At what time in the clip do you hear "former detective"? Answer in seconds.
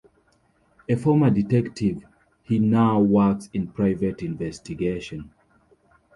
0.95-2.03